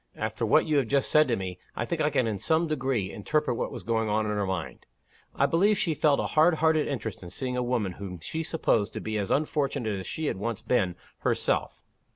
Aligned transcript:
After 0.15 0.47
what 0.47 0.65
you 0.65 0.77
have 0.77 0.87
just 0.87 1.11
said 1.11 1.27
to 1.27 1.35
me, 1.35 1.59
I 1.75 1.85
think 1.85 2.01
I 2.01 2.09
can 2.09 2.25
in 2.25 2.39
some 2.39 2.65
degree 2.65 3.11
interpret 3.11 3.55
what 3.55 3.71
was 3.71 3.83
going 3.83 4.09
on 4.09 4.25
in 4.25 4.31
her 4.31 4.47
mind. 4.47 4.87
I 5.35 5.45
believe 5.45 5.77
she 5.77 5.93
felt 5.93 6.19
a 6.19 6.25
hard 6.33 6.55
hearted 6.55 6.87
interest 6.87 7.21
in 7.21 7.29
seeing 7.29 7.55
a 7.55 7.61
woman 7.61 7.91
whom 7.91 8.19
she 8.19 8.41
supposed 8.41 8.93
to 8.93 8.99
be 8.99 9.19
as 9.19 9.29
unfortunate 9.29 9.99
as 9.99 10.07
she 10.07 10.25
had 10.25 10.37
once 10.37 10.63
been 10.63 10.95
herself. 11.19 11.83